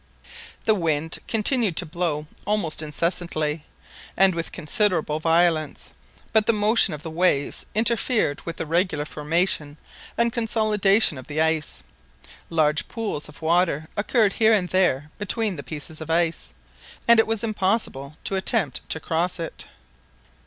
[0.65, 3.65] The wind continued to blow almost incessantly,
[4.17, 5.91] and with considerable violence,
[6.33, 9.77] but the motion of waves interfered with the regular formation
[10.17, 11.83] and consolidation of the ice.
[12.49, 16.55] Large pools of water occurred here and there between the pieces of ice,
[17.07, 19.65] and it was impossible to attempt to cross it.